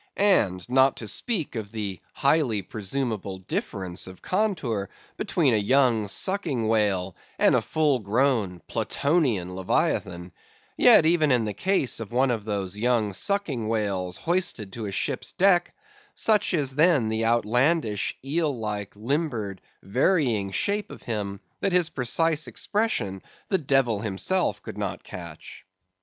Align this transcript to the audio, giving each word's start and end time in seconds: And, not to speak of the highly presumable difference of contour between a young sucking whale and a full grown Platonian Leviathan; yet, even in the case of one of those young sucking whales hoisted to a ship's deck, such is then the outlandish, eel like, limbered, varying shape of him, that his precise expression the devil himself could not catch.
And, 0.17 0.67
not 0.67 0.97
to 0.97 1.07
speak 1.07 1.55
of 1.55 1.71
the 1.71 2.01
highly 2.11 2.63
presumable 2.63 3.37
difference 3.37 4.07
of 4.07 4.19
contour 4.23 4.89
between 5.15 5.53
a 5.53 5.57
young 5.57 6.07
sucking 6.07 6.67
whale 6.67 7.15
and 7.37 7.53
a 7.53 7.61
full 7.61 7.99
grown 7.99 8.61
Platonian 8.67 9.53
Leviathan; 9.55 10.31
yet, 10.75 11.05
even 11.05 11.29
in 11.31 11.45
the 11.45 11.53
case 11.53 11.99
of 11.99 12.11
one 12.11 12.31
of 12.31 12.45
those 12.45 12.75
young 12.75 13.13
sucking 13.13 13.67
whales 13.67 14.17
hoisted 14.17 14.73
to 14.73 14.87
a 14.87 14.91
ship's 14.91 15.33
deck, 15.33 15.75
such 16.15 16.55
is 16.55 16.73
then 16.73 17.07
the 17.09 17.23
outlandish, 17.23 18.17
eel 18.25 18.57
like, 18.57 18.95
limbered, 18.95 19.61
varying 19.83 20.49
shape 20.49 20.89
of 20.89 21.03
him, 21.03 21.39
that 21.59 21.73
his 21.73 21.91
precise 21.91 22.47
expression 22.47 23.21
the 23.49 23.59
devil 23.59 23.99
himself 23.99 24.63
could 24.63 24.79
not 24.79 25.03
catch. 25.03 25.63